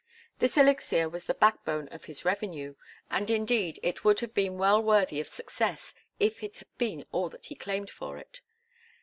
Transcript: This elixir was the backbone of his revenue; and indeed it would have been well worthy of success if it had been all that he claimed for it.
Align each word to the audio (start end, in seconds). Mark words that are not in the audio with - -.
This 0.39 0.57
elixir 0.57 1.07
was 1.07 1.25
the 1.25 1.35
backbone 1.35 1.87
of 1.89 2.05
his 2.05 2.25
revenue; 2.25 2.73
and 3.11 3.29
indeed 3.29 3.79
it 3.83 4.03
would 4.03 4.19
have 4.21 4.33
been 4.33 4.57
well 4.57 4.81
worthy 4.81 5.19
of 5.19 5.27
success 5.27 5.93
if 6.19 6.41
it 6.41 6.57
had 6.57 6.77
been 6.79 7.05
all 7.11 7.29
that 7.29 7.45
he 7.45 7.53
claimed 7.55 7.91
for 7.91 8.17
it. 8.17 8.41